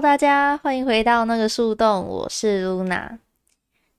[0.00, 3.18] 大家欢迎回到那个树洞，我是 Luna。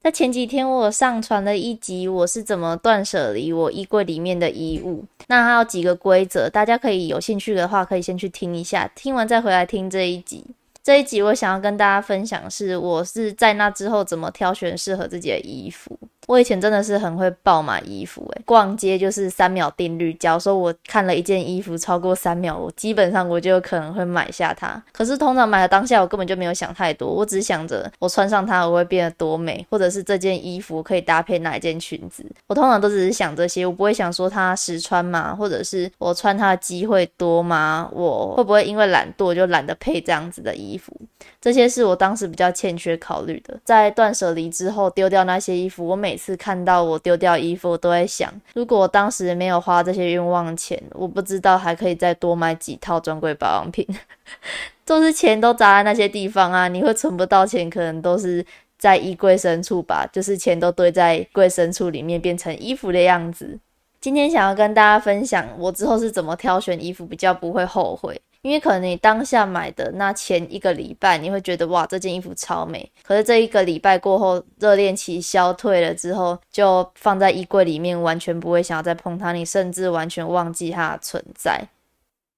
[0.01, 5.03] 在前几天，我上传了一集，我是怎么断舍离我衣柜里面的衣物。
[5.27, 10.45] 那还有几个规则，大家可以有兴趣的话，可以先去听一下，听完再回来听这一集。
[10.81, 15.99] 这一集我想要跟大家分享是，我是在那之后怎么挑选适合自己的衣服。
[16.29, 20.13] 我以前真的是很会爆买衣服，诶，逛街就是三秒定律。
[20.13, 24.79] 假如说我看了一件衣服超过三秒，我基本上我就有可能会买下它。
[24.91, 32.23] 可是通常买的当下，我根本就没有想太多，我只想着我穿上它我会变得多美，或者是这件衣服可以搭配哪一件裙子。
[32.45, 37.89] 我通常都只是想这些，我不会想说它实穿嘛，或者是我穿它的机会多吗？
[37.91, 40.95] 我会不会因为懒惰就懒得配这样子的衣服？
[41.41, 43.59] 这些是我当时比较欠缺考虑的。
[43.65, 53.87] 在断舍离之后丢掉那些衣服，我每次看到我丢掉衣服，我都在想，如果我当时没有花这些冤枉钱，我不知道还可以再多买几套专柜保养品。
[54.85, 58.45] 就是钱都砸在那些地方啊，你会存不到钱，可能都是
[58.77, 63.57] 在衣柜深处吧，就是钱都堆在柜深处里面，变成衣服的样子。
[64.01, 68.19] 今天想要跟大家分享，我之后是怎么挑选衣服，比较不会后悔。
[68.41, 81.67] 因为可能你当下买的那前一个礼拜，你会觉得哇这件衣服超美，可是这一个礼拜过后，热恋期消退了之后，就放在衣柜里面，完全不会想要再碰它，你甚至完全忘记它的存在。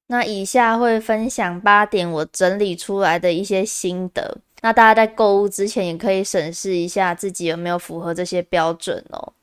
[0.07, 9.33] 那以下会分享八点我整理出来的一些心得，那大家在购物之前也可以审视一下自己有没有符合这些标准哦。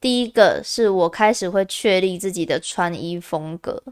[0.00, 3.82] 第一个是我开始会确立自己的穿衣风格。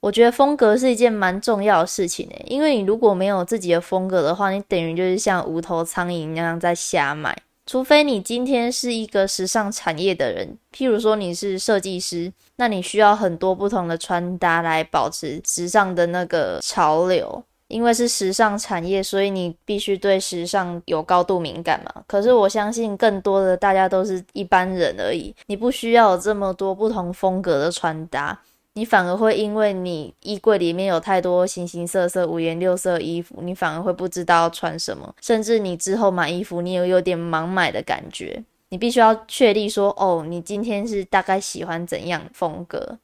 [0.00, 7.36] 我觉得风格是一件蛮重要的事情诶，因为你如果没有自己的风格的话，你等于就是像无头苍蝇那样在瞎买。
[7.66, 17.44] 除非你今天是一个时尚产业的人，譬如说你是设计师，那你需要很多不同的穿搭来保持时尚的那个潮流。
[17.68, 22.02] 因为是时尚产业，所以你必须对时尚有高度敏感嘛。
[22.06, 28.40] 可是我相信更多的大家都是一般人而已，你不需要有这么多不同风格的穿搭。
[28.78, 38.44] 你反而会因为你衣柜里面有太多形形色色、五颜六色衣服，你反而会不知道穿什么，甚至你之后买衣服，你也有点盲买的感觉。
[38.68, 42.96] 你必须要确立说，哦，你今天是大概喜欢怎样风格。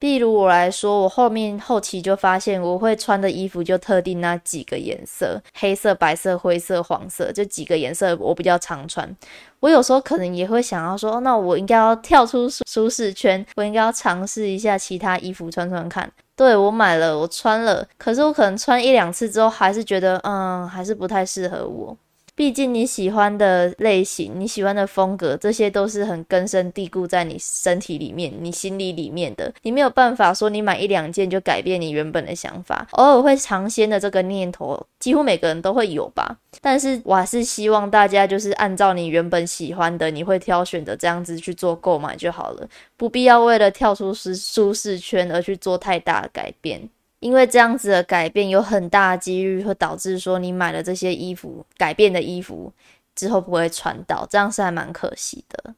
[0.00, 9.16] 例如我来说，我后面后期就发现，我会穿的衣服就特定那几个颜色：黑色、白色、灰色、黄色，这几个颜色我比较常穿。
[9.60, 16.12] 我有时候可能也会想要说，那我应该要跳出舒适圈，我应该要尝试一下其他衣服穿穿看。
[16.36, 21.96] 对我买了，我穿了，可是我可能穿一两次之后，还是觉得，嗯，还是不太适合我。
[22.36, 29.52] 毕竟你喜欢的类型，你喜欢的风格，这些都是很根深蒂固在你身体里面、你心里里面的。
[29.62, 36.36] 你没有办法说你买一两件就改变你原本的想法，偶尔会尝鲜的这个念头，几乎每个人都会有吧。
[36.60, 46.88] 但是我还是希望大家就是按照你原本喜欢的，你会挑选的这样子去做购买就好了，不必要为了跳出舒舒适圈而去做太大的改变。
[47.24, 52.70] 因为这样子的改变有很大的几率会导致说你买了这些衣服改变的衣服
[53.14, 55.74] 之后不会穿到，这样是还蛮可惜的。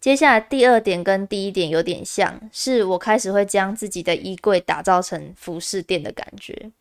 [0.00, 6.72] 接下来第二点跟第一点有点像，是我开始会将自己的衣柜打造成服饰店的感觉。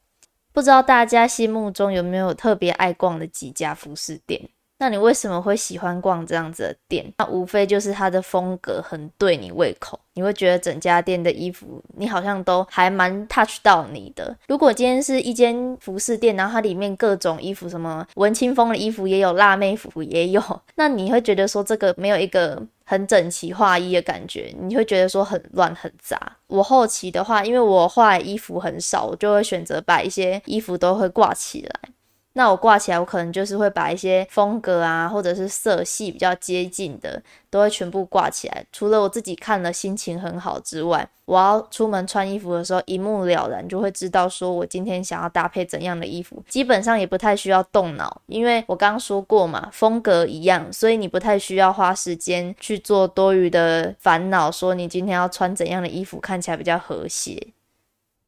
[0.52, 4.50] 不知道大家心目中有没有特别爱逛的几家服饰店？
[4.80, 7.14] 那你为什么会喜欢逛这样子的店？
[7.18, 14.36] 那无非就是它的风格很对你胃口，你会觉得整家店的衣服你好像都还蛮 touch 到你的。
[14.48, 20.42] 如果今天是一间服饰店，然后它里面各种衣服，什么文青风的衣服也有，辣妹服也有，
[20.76, 26.38] 那你会觉得说这个没有一个很整齐划一的感觉，你会觉得说很乱很杂。
[26.48, 31.90] 我后期的话，因为我画衣服很少，我就会选择把一些衣服都会挂起来。
[32.34, 38.66] 那我挂起来，我可能就是会把一些风格啊，或者是色系比较接近的，都会全部挂起来。
[38.72, 46.42] 除了我自己看了心情很好之外，我要出门穿衣服的时候，一目了然就会知道说我今天想要搭配怎样的衣服。
[46.48, 57.48] 基本上也不太需要动脑，因为我刚刚说过嘛，风格一样，所以你不太需要花时间去做多余的烦恼，说你今天要穿怎样的衣服看起来比较和谐。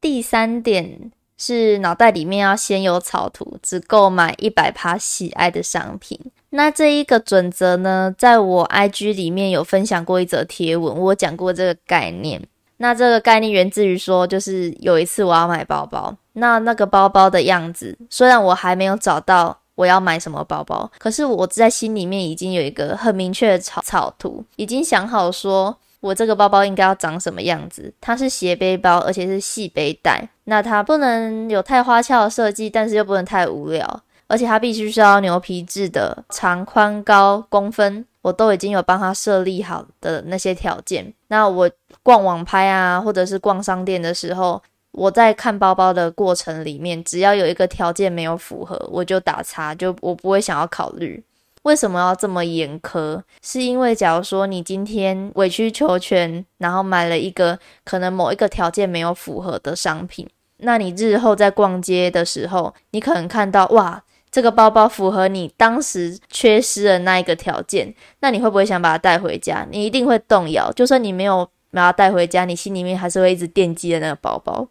[0.00, 1.12] 第三点。
[1.44, 6.16] 是脑袋里面要先有草图，只购买一百趴喜爱的商品。
[6.50, 12.40] 那这一个准则呢，在我 IG 里面有分享过一则贴文，我讲过这个概念。
[12.76, 25.76] 那这个概念源自于说，就是有一次我要买包包，那那个包包的样子，虽然我还没有找到我要买什么包包，可是我在心里面已经有一个很明确的草草图，已经想好说。
[26.02, 27.90] 我这个包包应该要长什么样子。
[28.02, 41.14] 它是斜背包，而且是细背带，那它不能有太花俏的设计，但是又不能太无聊，而且它必须是要牛皮质的，长宽高公分，我都已经有帮它设立好的那些条件。
[41.28, 41.70] 那我
[42.02, 44.60] 逛网拍啊，或者是逛商店的时候。
[44.94, 51.24] 我在看包包的过程里面，只要有一个条件没有符合，我就打叉，就我不会想要考虑。
[51.62, 53.22] 为什么要这么严苛？
[53.40, 60.28] 是因为假如说你今天委曲求全，然后买了一个可能某一个条件没有符合的商品，
[60.58, 69.66] 那你日后在逛街的时候，你可能看到哇，这个包包符合你当时缺失的那一个条件， 那你会不会想把它带回家？
[69.70, 70.72] 你一定会动摇。
[70.72, 74.66] 就算你没有把它带回家，你心里面还是会一直惦记着那个包包。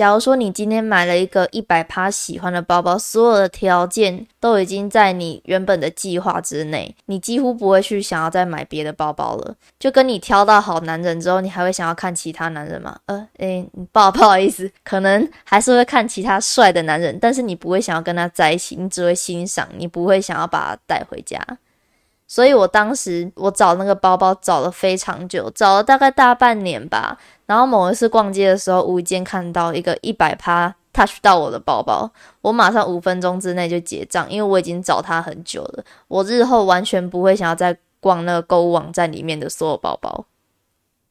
[0.00, 9.54] 假如说你今天买了一个一百趴喜欢的包包，所有的条件都已经在你原本的计划之内，你几乎不会去想要再买别的包包了。
[9.78, 12.98] 就跟你挑到好男人之后，你还会想要看其他男人吗？
[13.04, 21.38] 呃，诶，不好不好意思，可能还是会看其他帅的男人，但是你不会想要跟他在一起，你只会欣赏，你不会想要把他带回家。
[22.26, 27.18] 所以我当时我找那个包包找了非常久，找了大概大半年吧。
[27.50, 32.08] 然后某一次逛街的时候，无意间看到一个一百趴 touch 到我的包包，
[32.42, 35.84] 我马上五分钟之内就结账，因为我已经找他很久了。
[36.06, 40.26] 我日后完全不会想要再逛那个购物网站里面的所有包包。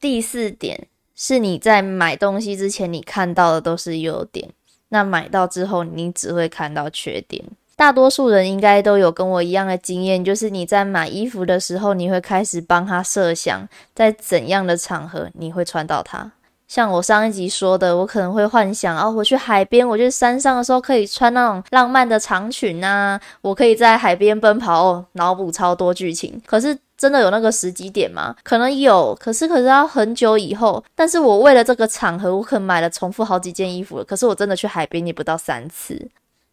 [0.00, 4.48] 第四点是你在买东西之前，你看到的都是优点，
[4.88, 7.44] 那买到之后，你只会看到缺点。
[7.80, 16.30] 大多数人应该都有跟我一样的经验，就是你在买衣服的时候，你会开始帮他设想，在怎样的场合你会穿到它。
[16.68, 26.38] 像我上一集说的，我可能会幻想，哦，我去海边，我去山上的时候可以穿那种浪漫的长裙啊，我可以在海边奔跑，哦，脑补超多剧情。
[26.44, 28.36] 可是真的有那个时机点吗？
[28.42, 30.84] 可能有，可是可是要很久以后。
[30.94, 34.04] 但是我为了这个场合，我可能买了重复好几件衣服了。
[34.04, 36.10] 可是我真的去海边也不到三次。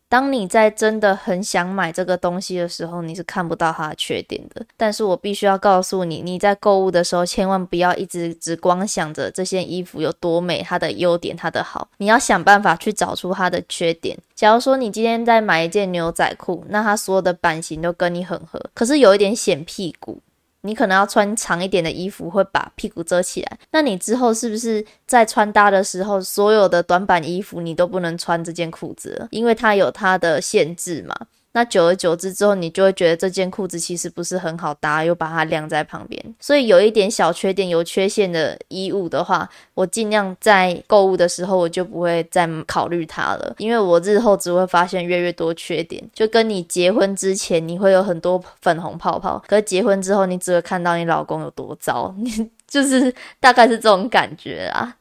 [0.10, 4.66] 当你在真的很想买这个东西的时候，你是看不到它的缺点的。
[4.78, 14.18] 但是我必须要告诉你，你在购物的时候，千万不要一直只光想着这件衣服有多美，它的优点，它的好，你要想办法去找出它的缺点。
[14.34, 20.20] 假如说你今天在买一件牛仔裤，那它所有的版型都跟你很合，可是有一点显屁股。
[20.68, 23.58] 你可能要穿长一点的衣服，会把屁股遮起来。
[23.72, 29.28] 那你之后是不是在穿搭的时候，所有的短版衣服你都不能穿这件裤子？
[29.32, 31.16] 因为它有它的限制嘛。
[31.54, 36.24] 那久而久之之后，你就会觉得这件裤子其实不是很好搭，又把它晾在旁边。
[36.40, 46.04] 所以有一点小缺点、有缺陷的衣物的话，我尽量在购物的时候我就不会再考虑它了，因为我日后只会发现越越多缺点。
[46.14, 54.96] 就跟你结婚之前，你会有很多粉红泡泡，可是结婚之后，你只会看到你老公有多糟， 你就是大概是这种感觉啊。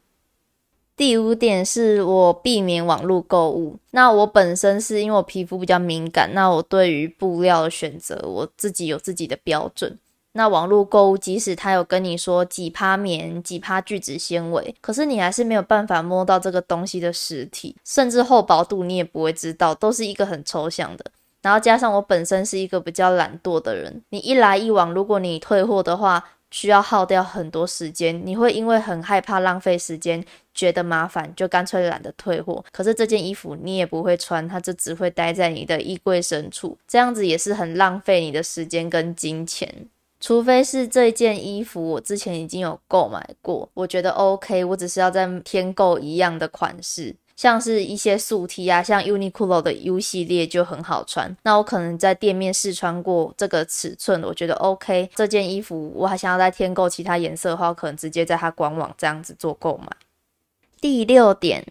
[0.97, 3.77] 第五点是我避免网络购物。
[3.91, 9.99] 那我本身是因为我皮肤比较敏感，那我对于布料的选择，我自己有自己的标准。
[10.33, 21.05] 那网络购物，即使他有跟你说几趴棉、几趴聚酯纤维，可是你还是没有办法摸到这个东西的实体，甚至厚薄度你也不会知道，都是一个很抽象的。
[21.43, 30.23] 然后加上我本身是一个比较懒惰的人，你一来一往，如果你退货的话，需要耗掉很多时间，你会因为很害怕浪费时间，
[30.57, 32.65] 觉得麻烦，就干脆懒得退货。
[32.73, 39.87] 可是这件衣服你也不会穿，它就只会待在你的衣柜深处，这样子也是很浪费你的时间跟金钱。
[40.19, 47.15] 除非是这件衣服我之前已经有购买过，我觉得 OK，我只是要再添购一样的款式。
[47.37, 51.37] 像是一些素 T 啊，像 Uniqlo 的 U 系列就很好穿。
[51.43, 55.11] 那我可能在店面试穿过这个尺寸，我觉得 OK。
[55.15, 59.87] 这件衣服我还想要再添购其他颜色的话，可能直接在它官网这样子做购买。
[60.81, 61.67] 第六点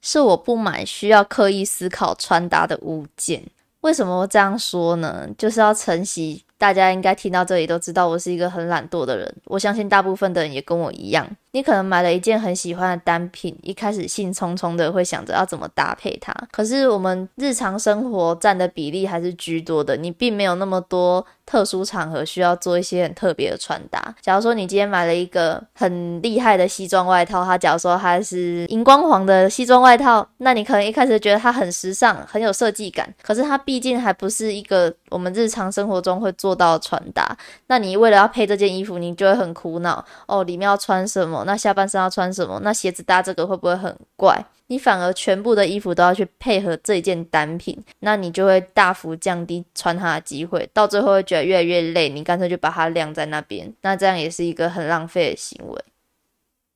[0.00, 3.42] 是我不买需要刻意思考穿搭的物件。
[3.82, 5.28] 为什么这样说呢？
[5.38, 6.42] 就是要承袭。
[6.58, 9.36] 大家应该听到这里都知道，我是一个很懒惰的人。
[9.44, 11.28] 我相信大部分的人也跟我一样。
[11.56, 16.30] 你可能买了一件很喜欢的单品，一开始兴冲冲的会想着要怎么搭配它。
[16.52, 24.14] 可是我们日常生活占的比例还是居多的，你并没有那么多特殊场合需要做一些很特别的穿搭。
[24.20, 33.10] 假如说你今天买了一个很厉害的西装外套，它假如说它是荧光黄的西装外套，那你可能一开始觉得它很时尚，很有设计感。
[33.22, 37.34] 可是它毕竟还不是一个我们日常生活中会做到的穿搭。
[37.68, 41.45] 那你为了要配这件衣服，你就会很苦恼哦，里面要穿什么？
[41.46, 42.60] 那下半身要穿什么？
[42.62, 44.44] 那鞋子搭这个会不会很怪？
[44.66, 55.84] 你反而全部的衣服都要去配合这一件单品，那你就会大幅降低穿它的机会，到最后会觉得越来越累，你干脆就把它晾在那边，那这样也是一个很浪费的行为。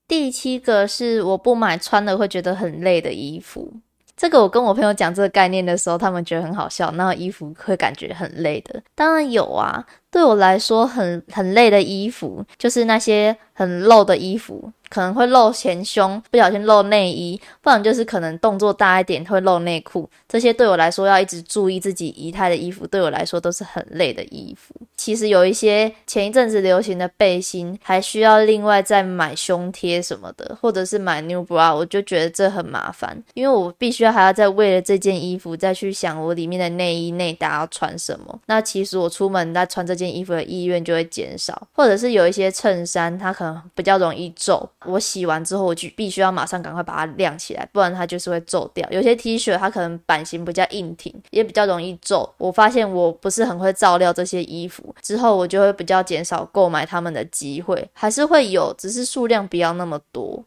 [0.07, 3.73] 第七个是我不买穿了会觉得很累的衣服。
[4.17, 6.91] 这个我跟我朋友讲这个概念的时候，他们觉得很好笑。
[6.91, 9.85] 那衣服会感觉很累的，当然有啊。
[10.11, 14.73] 对我来说，很很累的衣服，就是那些很露的衣服。
[14.91, 20.11] 可能会露前胸，不小心露内衣，不然就是可能动作大一点会露内裤。
[20.29, 24.75] 这些对我来说要一直注意自己仪态的衣服，对我来说都是很累的衣服。
[24.97, 38.37] 其实有一些前一阵子流行的背心，还需要另外再买胸贴什么的，或者是买 new bra，我就觉得这很麻烦，因为我必须要还要再为了这件衣服再去想我里面的内衣内搭要穿什么。
[38.47, 44.69] 那其实我出门在穿这件衣服的意愿就会减少，或者是有一些衬衫，它可能比较容易皱。
[44.85, 48.89] 我洗完之后，我就必须要马上赶快把它晾起来，不然它就是会皱掉。
[48.91, 52.29] 有些 T 恤它可能版型比较硬挺，也比较容易皱。
[52.39, 60.45] 我发现我不是很会照料这些衣服，之后我就会比较减少购买他们的机会，还是会有，只是数量不要那么多。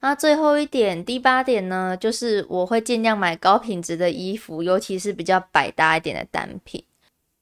[0.00, 6.84] 那最后一点，第八点呢，就是我会尽量买高品质的衣服，尤其是比较百搭一点的单品。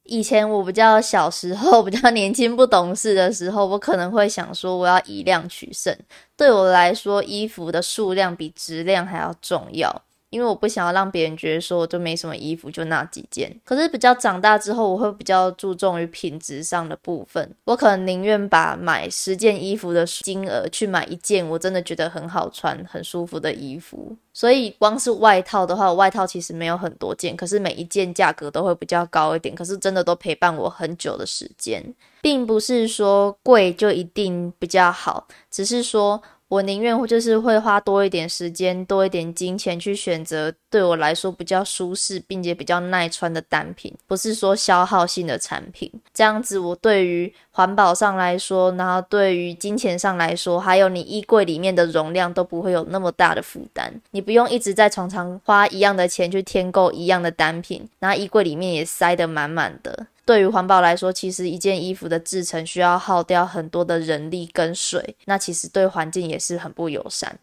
[0.04, 5.96] 以前我比较小时候，比较年轻不懂事的时候，我可能会想说，我要以量取胜。
[6.36, 10.02] 对我来说，衣服的数量比质量还要重要。
[10.32, 13.54] 因为我不想要让别人觉得说我就没什么衣服，就那几件。
[13.66, 17.54] 可是比较长大之后，我会比较注重于品质上的部分。
[17.64, 24.16] 我可能宁愿把买十件衣服的金额去买一件我真的觉得很好穿、很舒服的衣服。
[24.32, 29.54] 所以光是外套的话，外套其实没有很多件，可是每一件价格都会比较高一点。
[29.54, 31.84] 可是真的都陪伴我很久的时间，
[32.22, 36.22] 并不是说贵就一定比较好，只是说。
[36.52, 45.90] 我宁愿就是会花多一点时间、多一点金钱去选择对我来说比较舒适并且比较耐穿的单品，不是说消耗性的产品。
[46.12, 53.90] 这样子，我对于环保上来说，然后对于金钱上来说，还有你衣柜里面的容量都不会有那么大的负担。
[54.10, 60.06] 你不用一直在常常花一样的钱去添购一样的单品，然后衣柜里面也塞得满满的。
[60.24, 67.38] 对于环保来说，其实一件衣服的制成需要耗掉很多的人力跟水，那其实对环境也是很不友善。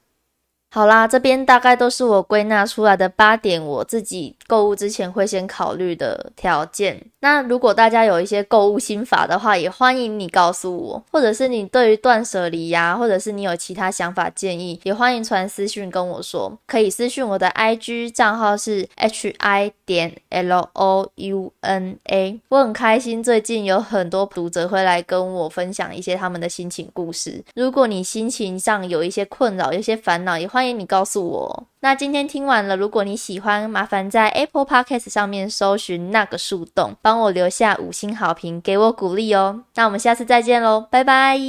[0.71, 7.03] 好啦，这边大概都是我归纳出来的八点，我自己购物之前会先考虑的条件。
[7.21, 16.55] 那如果大家有一些购物心法的话，也欢迎你告诉我，或者是你对于断舍离呀，或者是你有其他想法建议，也欢迎传私讯跟我说。
[16.67, 22.39] 可以私讯我的 IG 账号是 h i 点 l o u n a。
[22.49, 27.43] 我很开心，最近有很多读者会来跟我分享一些他们的心情故事。
[27.55, 30.58] 如果你心情上有一些困扰，有些烦恼，也欢。
[30.59, 31.67] 欢迎你告诉我。
[31.79, 39.63] 那今天听完了，如果你喜欢，麻烦在 Apple Podcast 上面搜寻那个树洞，帮我留下五星好评，给我鼓励哦。
[39.75, 41.39] 那我们下次再见喽，拜拜。